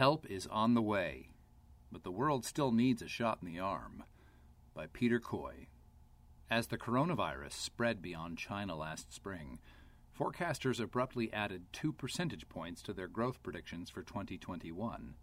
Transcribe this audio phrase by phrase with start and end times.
[0.00, 1.28] Help is on the way,
[1.92, 4.02] but the world still needs a shot in the arm.
[4.72, 5.66] By Peter Coy.
[6.50, 9.58] As the coronavirus spread beyond China last spring,
[10.18, 15.16] forecasters abruptly added two percentage points to their growth predictions for 2021.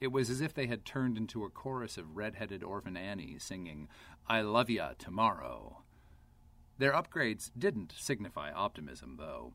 [0.00, 3.88] It was as if they had turned into a chorus of red-headed orphan Annies singing,
[4.28, 5.82] I love ya tomorrow.
[6.78, 9.54] Their upgrades didn't signify optimism, though.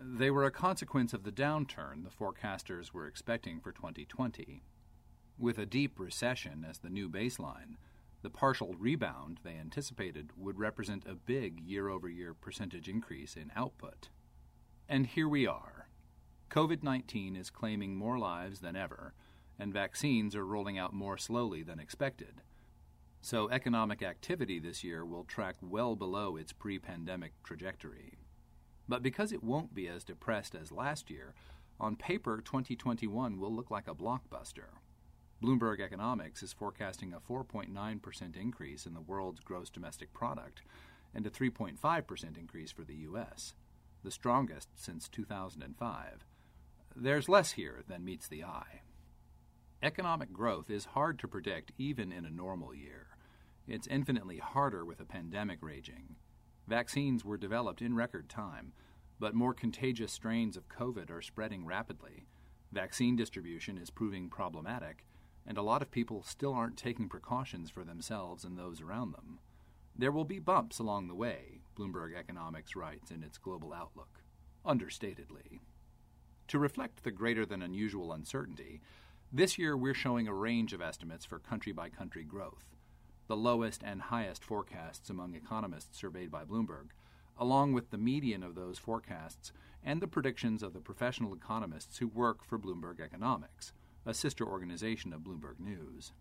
[0.00, 4.62] They were a consequence of the downturn the forecasters were expecting for 2020.
[5.38, 7.76] With a deep recession as the new baseline,
[8.22, 13.52] the partial rebound they anticipated would represent a big year over year percentage increase in
[13.56, 14.08] output.
[14.88, 15.88] And here we are.
[16.50, 19.14] COVID 19 is claiming more lives than ever,
[19.58, 22.42] and vaccines are rolling out more slowly than expected.
[23.20, 28.14] So economic activity this year will track well below its pre pandemic trajectory.
[28.88, 31.34] But because it won't be as depressed as last year,
[31.78, 34.78] on paper 2021 will look like a blockbuster.
[35.42, 40.62] Bloomberg Economics is forecasting a 4.9% increase in the world's gross domestic product
[41.14, 43.54] and a 3.5% increase for the U.S.,
[44.02, 46.24] the strongest since 2005.
[46.94, 48.80] There's less here than meets the eye.
[49.82, 53.08] Economic growth is hard to predict even in a normal year.
[53.68, 56.16] It's infinitely harder with a pandemic raging.
[56.66, 58.72] Vaccines were developed in record time,
[59.20, 62.26] but more contagious strains of COVID are spreading rapidly.
[62.72, 65.06] Vaccine distribution is proving problematic,
[65.46, 69.38] and a lot of people still aren't taking precautions for themselves and those around them.
[69.96, 74.22] There will be bumps along the way, Bloomberg Economics writes in its global outlook,
[74.66, 75.60] understatedly.
[76.48, 78.80] To reflect the greater than unusual uncertainty,
[79.32, 82.75] this year we're showing a range of estimates for country by country growth
[83.26, 86.88] the lowest and highest forecasts among economists surveyed by Bloomberg,
[87.38, 92.08] along with the median of those forecasts and the predictions of the professional economists who
[92.08, 93.72] work for Bloomberg Economics,
[94.04, 96.12] a sister organization of Bloomberg News.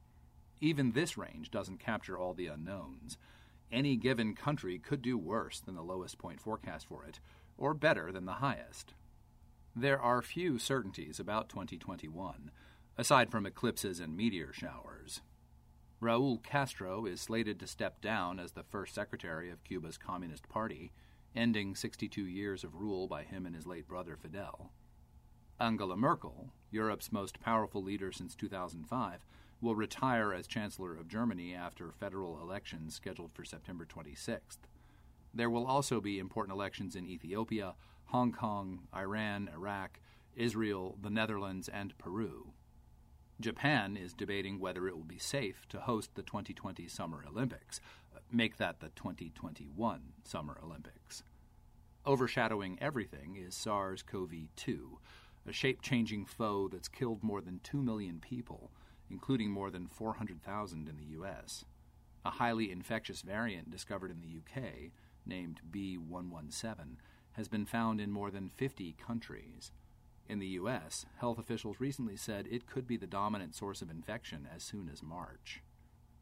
[0.62, 3.18] Even this range doesn't capture all the unknowns.
[3.72, 7.20] Any given country could do worse than the lowest point forecast for it,
[7.58, 8.94] or better than the highest.
[9.76, 12.52] There are few certainties about 2021,
[12.98, 15.22] aside from eclipses and meteor showers.
[16.02, 20.92] Raul Castro is slated to step down as the first secretary of Cuba's Communist Party,
[21.34, 24.72] ending 62 years of rule by him and his late brother Fidel.
[25.58, 29.26] Angela Merkel, Europe's most powerful leader since 2005,
[29.62, 34.68] will retire as Chancellor of Germany after federal elections scheduled for September 26th.
[35.34, 37.76] There will also be important elections in Ethiopia,
[38.06, 40.02] Hong Kong, Iran, Iraq,
[40.36, 42.52] Israel, the Netherlands, and Peru.
[43.40, 47.82] Japan is debating whether it will be safe to host the 2020 Summer Olympics.
[48.16, 51.24] Uh, make that the 2021 Summer Olympics.
[52.06, 55.00] Overshadowing everything is SARS CoV 2,
[55.48, 58.72] a shape changing foe that's killed more than 2 million people,
[59.10, 61.66] including more than 400,000 in the U.S.
[62.24, 64.92] A highly infectious variant discovered in the UK,
[65.26, 66.98] named B117,
[67.34, 69.72] has been found in more than 50 countries.
[70.28, 74.48] In the U.S., health officials recently said it could be the dominant source of infection
[74.54, 75.62] as soon as March.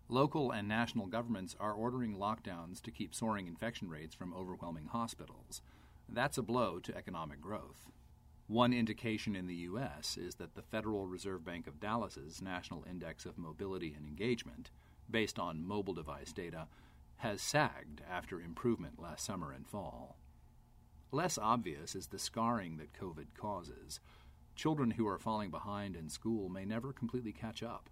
[0.09, 5.61] Local and national governments are ordering lockdowns to keep soaring infection rates from overwhelming hospitals.
[6.09, 7.89] That's a blow to economic growth.
[8.47, 10.17] One indication in the U.S.
[10.17, 14.69] is that the Federal Reserve Bank of Dallas's National Index of Mobility and Engagement,
[15.09, 16.67] based on mobile device data,
[17.17, 20.17] has sagged after improvement last summer and fall.
[21.13, 23.99] Less obvious is the scarring that COVID causes.
[24.55, 27.87] Children who are falling behind in school may never completely catch up,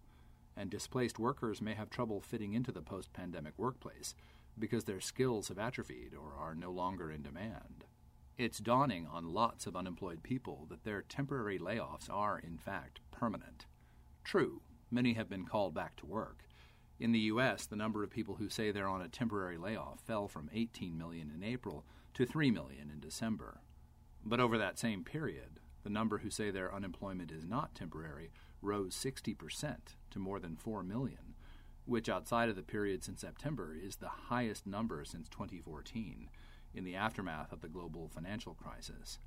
[0.58, 4.16] and displaced workers may have trouble fitting into the post pandemic workplace
[4.58, 7.86] because their skills have atrophied or are no longer in demand.
[8.40, 13.68] It's dawning on lots of unemployed people that their temporary layoffs are, in fact, permanent.
[14.24, 16.40] True, many have been called back to work.
[17.00, 20.28] In the U.S., the number of people who say they're on a temporary layoff fell
[20.28, 23.62] from 18 million in April to 3 million in December.
[24.24, 28.32] But over that same period, the number who say their unemployment is not temporary
[28.62, 29.78] rose 60%
[30.12, 31.36] to more than 4 million,
[31.86, 36.30] which outside of the period since September is the highest number since 2014
[36.74, 39.20] in the aftermath of the global financial crisis.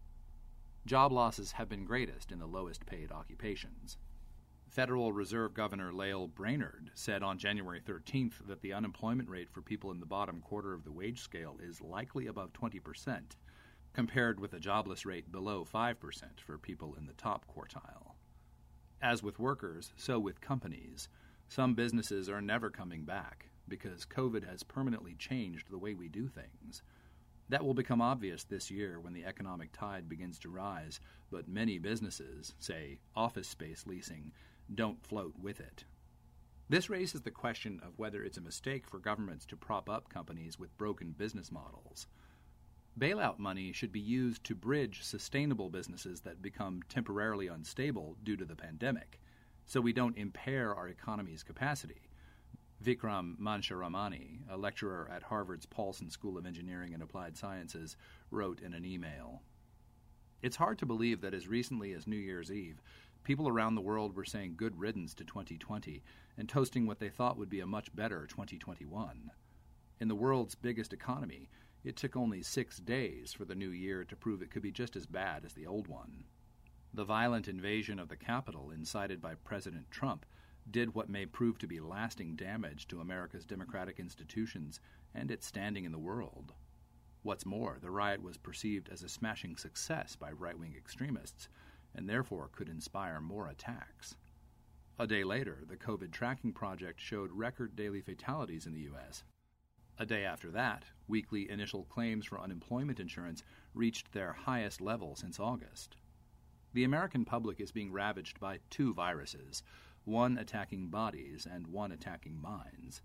[0.86, 3.96] Job losses have been greatest in the lowest paid occupations.
[4.74, 9.92] Federal Reserve Governor Lael Brainard said on January 13th that the unemployment rate for people
[9.92, 13.20] in the bottom quarter of the wage scale is likely above 20%,
[13.92, 15.94] compared with a jobless rate below 5%
[16.44, 18.14] for people in the top quartile.
[19.00, 21.08] As with workers, so with companies.
[21.46, 26.26] Some businesses are never coming back because COVID has permanently changed the way we do
[26.26, 26.82] things.
[27.48, 30.98] That will become obvious this year when the economic tide begins to rise,
[31.30, 34.32] but many businesses, say office space leasing,
[34.72, 35.84] don't float with it.
[36.68, 40.58] This raises the question of whether it's a mistake for governments to prop up companies
[40.58, 42.06] with broken business models.
[42.98, 48.44] Bailout money should be used to bridge sustainable businesses that become temporarily unstable due to
[48.44, 49.20] the pandemic,
[49.66, 52.08] so we don't impair our economy's capacity.
[52.82, 57.96] Vikram Mansharamani, a lecturer at Harvard's Paulson School of Engineering and Applied Sciences,
[58.30, 59.42] wrote in an email.
[60.42, 62.82] It's hard to believe that as recently as New Year's Eve,
[63.24, 66.02] people around the world were saying good riddance to 2020
[66.36, 69.30] and toasting what they thought would be a much better 2021.
[69.98, 71.48] In the world's biggest economy,
[71.82, 74.94] it took only six days for the new year to prove it could be just
[74.94, 76.24] as bad as the old one.
[76.92, 80.26] The violent invasion of the Capitol, incited by President Trump,
[80.70, 84.80] did what may prove to be lasting damage to America's democratic institutions
[85.14, 86.52] and its standing in the world.
[87.22, 91.48] What's more, the riot was perceived as a smashing success by right wing extremists
[91.94, 94.16] and therefore could inspire more attacks.
[94.98, 99.24] A day later, the COVID tracking project showed record daily fatalities in the U.S.
[99.98, 103.42] A day after that, weekly initial claims for unemployment insurance
[103.74, 105.96] reached their highest level since August.
[106.72, 109.62] The American public is being ravaged by two viruses
[110.04, 113.00] one attacking bodies and one attacking minds.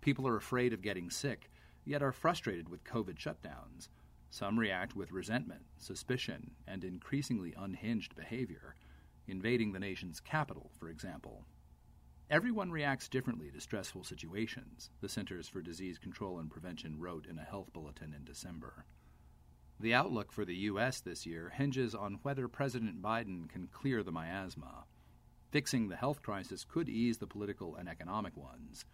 [0.00, 1.50] People are afraid of getting sick,
[1.84, 3.88] yet are frustrated with COVID shutdowns.
[4.32, 8.76] Some react with resentment, suspicion, and increasingly unhinged behavior,
[9.26, 11.44] invading the nation's capital, for example.
[12.30, 17.40] Everyone reacts differently to stressful situations, the Centers for Disease Control and Prevention wrote in
[17.40, 18.84] a health bulletin in December.
[19.80, 21.00] The outlook for the U.S.
[21.00, 24.84] this year hinges on whether President Biden can clear the miasma.
[25.50, 28.84] Fixing the health crisis could ease the political and economic ones.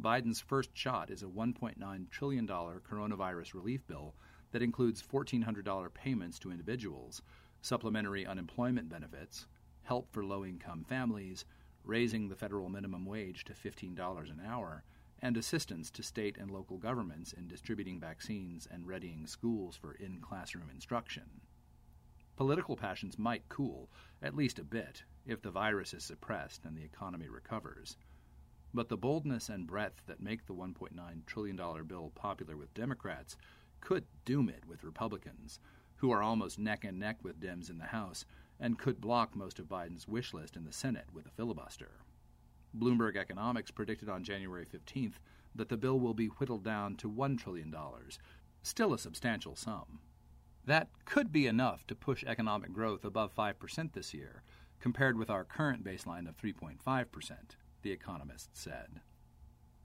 [0.00, 4.14] Biden's first shot is a $1.9 trillion coronavirus relief bill
[4.52, 7.22] that includes $1,400 payments to individuals,
[7.60, 9.46] supplementary unemployment benefits,
[9.82, 11.44] help for low income families,
[11.84, 14.84] raising the federal minimum wage to $15 an hour,
[15.20, 20.20] and assistance to state and local governments in distributing vaccines and readying schools for in
[20.20, 21.24] classroom instruction.
[22.36, 23.90] Political passions might cool,
[24.22, 27.96] at least a bit, if the virus is suppressed and the economy recovers.
[28.72, 31.56] But the boldness and breadth that make the $1.9 trillion
[31.86, 33.36] bill popular with Democrats
[33.80, 35.60] could doom it with Republicans,
[35.96, 38.24] who are almost neck and neck with Dems in the House
[38.60, 41.90] and could block most of Biden's wish list in the Senate with a filibuster.
[42.76, 45.14] Bloomberg Economics predicted on January 15th
[45.54, 47.74] that the bill will be whittled down to $1 trillion,
[48.62, 50.00] still a substantial sum.
[50.66, 54.42] That could be enough to push economic growth above 5% this year,
[54.80, 57.06] compared with our current baseline of 3.5%,
[57.82, 59.00] the economist said.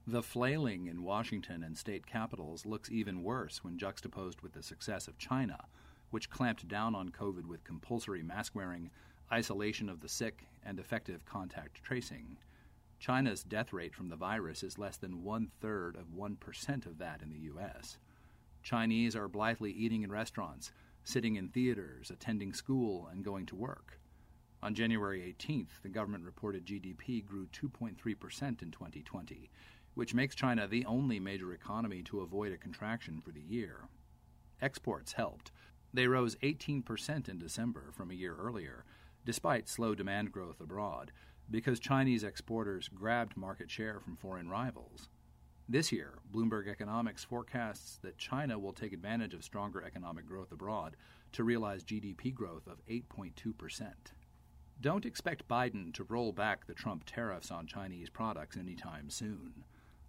[0.06, 5.08] The flailing in Washington and state capitals looks even worse when juxtaposed with the success
[5.08, 5.64] of China,
[6.10, 8.90] which clamped down on COVID with compulsory mask wearing,
[9.32, 12.36] isolation of the sick, and effective contact tracing.
[12.98, 17.22] China's death rate from the virus is less than one third of 1% of that
[17.22, 17.96] in the U.S.
[18.62, 20.70] Chinese are blithely eating in restaurants,
[21.02, 23.98] sitting in theaters, attending school, and going to work.
[24.62, 29.50] On January 18th, the government reported GDP grew 2.3% in 2020,
[29.94, 33.88] which makes China the only major economy to avoid a contraction for the year.
[34.60, 35.50] Exports helped.
[35.92, 38.84] They rose 18% in December from a year earlier,
[39.24, 41.12] despite slow demand growth abroad,
[41.50, 45.08] because Chinese exporters grabbed market share from foreign rivals.
[45.68, 50.96] This year, Bloomberg Economics forecasts that China will take advantage of stronger economic growth abroad
[51.32, 53.92] to realize GDP growth of 8.2%.
[54.80, 59.64] Don't expect Biden to roll back the Trump tariffs on Chinese products anytime soon.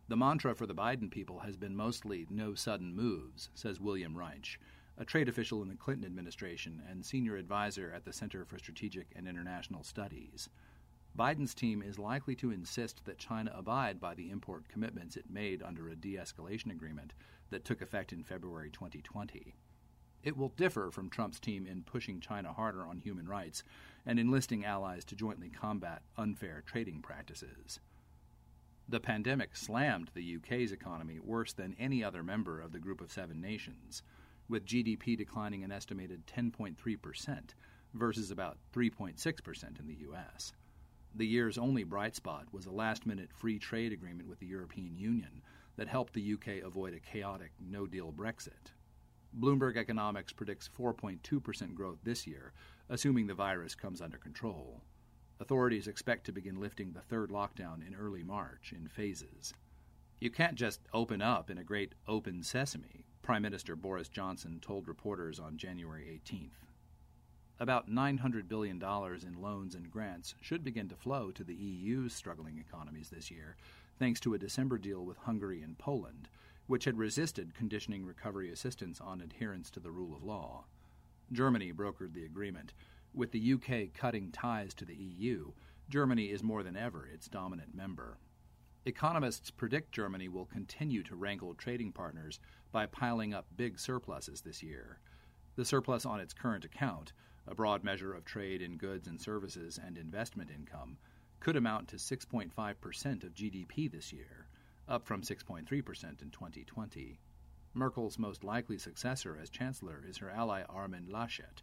[0.08, 4.60] The mantra for the Biden people has been mostly no sudden moves, says William Reinsch,
[5.00, 9.08] a trade official in the Clinton administration and senior advisor at the Center for Strategic
[9.16, 10.48] and International Studies.
[11.18, 15.64] Biden's team is likely to insist that China abide by the import commitments it made
[15.64, 17.14] under a de escalation agreement
[17.50, 19.56] that took effect in February 2020.
[20.22, 23.64] It will differ from Trump's team in pushing China harder on human rights
[24.06, 27.80] and enlisting allies to jointly combat unfair trading practices.
[28.88, 33.12] The pandemic slammed the UK's economy worse than any other member of the Group of
[33.12, 34.04] Seven Nations,
[34.48, 37.56] with GDP declining an estimated 10.3%
[37.96, 40.54] versus about 3.6% in the US.
[41.16, 44.96] The year's only bright spot was a last minute free trade agreement with the European
[44.96, 45.42] Union
[45.78, 48.72] that helped the UK avoid a chaotic no deal Brexit.
[49.40, 52.54] Bloomberg Economics predicts 4.2% growth this year,
[52.90, 54.82] assuming the virus comes under control.
[55.40, 59.54] Authorities expect to begin lifting the third lockdown in early March in phases.
[60.20, 64.88] You can't just open up in a great open sesame, Prime Minister Boris Johnson told
[64.88, 66.66] reporters on January 18th.
[67.60, 72.58] About $900 billion in loans and grants should begin to flow to the EU's struggling
[72.58, 73.58] economies this year,
[74.00, 76.30] thanks to a December deal with Hungary and Poland,
[76.68, 80.66] which had resisted conditioning recovery assistance on adherence to the rule of law.
[81.32, 82.74] Germany brokered the agreement.
[83.16, 85.54] With the UK cutting ties to the EU,
[85.88, 88.18] Germany is more than ever its dominant member.
[88.84, 92.42] Economists predict Germany will continue to wrangle trading partners
[92.74, 95.00] by piling up big surpluses this year.
[95.56, 97.14] The surplus on its current account,
[97.48, 100.98] a broad measure of trade in goods and services and investment income,
[101.40, 104.48] could amount to 6.5% of GDP this year,
[104.90, 105.70] up from 6.3%
[106.22, 107.22] in 2020.
[107.74, 111.62] Merkel's most likely successor as chancellor is her ally Armin Laschet,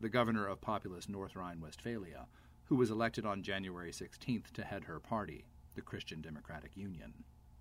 [0.00, 2.26] the governor of populous North Rhine Westphalia,
[2.64, 7.12] who was elected on January 16th to head her party, the Christian Democratic Union.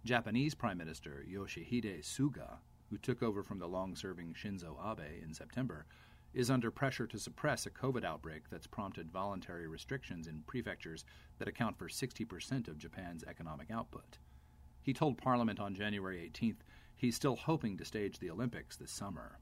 [0.04, 2.58] Japanese Prime Minister Yoshihide Suga,
[2.90, 5.86] who took over from the long serving Shinzo Abe in September,
[6.34, 11.06] is under pressure to suppress a COVID outbreak that's prompted voluntary restrictions in prefectures
[11.40, 14.20] that account for 60% of Japan's economic output.
[14.82, 16.60] He told Parliament on January 18th
[16.96, 19.40] he's still hoping to stage the Olympics this summer.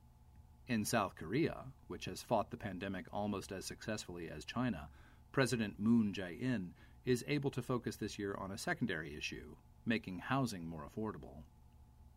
[0.67, 4.89] In South Korea, which has fought the pandemic almost as successfully as China,
[5.31, 6.73] President Moon Jae in
[7.05, 9.55] is able to focus this year on a secondary issue
[9.85, 11.43] making housing more affordable.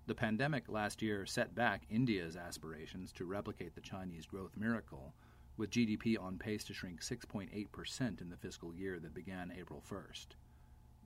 [0.07, 5.13] The pandemic last year set back India's aspirations to replicate the Chinese growth miracle,
[5.59, 10.29] with GDP on pace to shrink 6.8% in the fiscal year that began April 1st.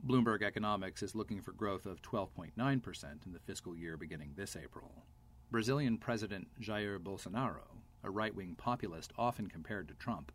[0.07, 2.53] Bloomberg Economics is looking for growth of 12.9%
[3.27, 5.05] in the fiscal year beginning this April.
[5.53, 10.33] Brazilian President Jair Bolsonaro, a right wing populist often compared to Trump,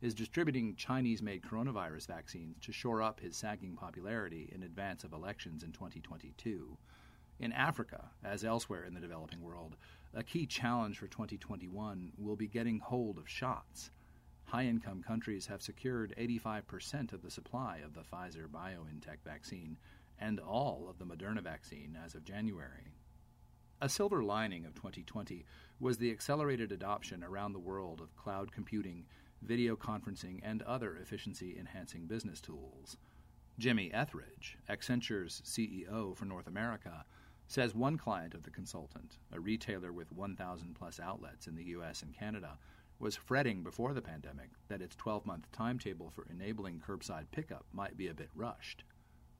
[0.00, 5.12] is distributing Chinese made coronavirus vaccines to shore up his sagging popularity in advance of
[5.12, 6.78] elections in 2022.
[7.40, 9.76] In Africa, as elsewhere in the developing world,
[10.14, 13.90] a key challenge for 2021 will be getting hold of shots
[14.44, 19.78] high income countries have secured 85% of the supply of the Pfizer BioNTech vaccine
[20.18, 22.99] and all of the Moderna vaccine as of January.
[23.82, 25.46] A silver lining of 2020
[25.78, 29.06] was the accelerated adoption around the world of cloud computing,
[29.40, 32.98] video conferencing, and other efficiency enhancing business tools.
[33.58, 37.06] Jimmy Etheredge, Accenture's CEO for North America,
[37.48, 42.02] says one client of the consultant, a retailer with 1,000 plus outlets in the US
[42.02, 42.58] and Canada,
[42.98, 47.96] was fretting before the pandemic that its 12 month timetable for enabling curbside pickup might
[47.96, 48.84] be a bit rushed.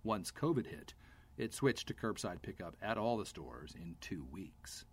[0.02, 0.94] Once COVID hit,
[1.40, 4.84] it switched to curbside pickup at all the stores in two weeks.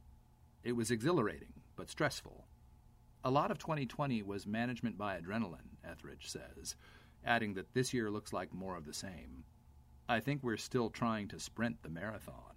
[0.63, 2.47] It was exhilarating, but stressful.
[3.25, 6.77] A lot of 2020 was management by adrenaline, Etheredge says,
[7.25, 9.43] adding that this year looks like more of the same.
[10.07, 12.56] I think we're still trying to sprint the marathon.